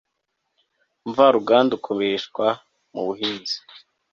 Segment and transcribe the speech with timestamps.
[1.09, 2.45] mvaruganda ukoreshwa
[2.93, 3.55] mu buhinzi